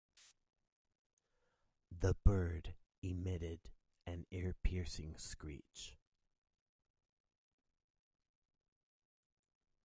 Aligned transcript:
The 1.91 2.15
bird 2.25 2.73
emitted 3.03 3.69
an 4.07 4.25
ear-piercing 4.31 5.19
screech. 5.19 5.95